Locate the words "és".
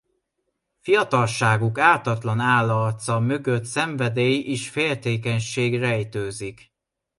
4.39-4.69